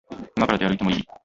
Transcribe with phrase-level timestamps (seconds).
[0.15, 1.07] いまから出歩いてもいい？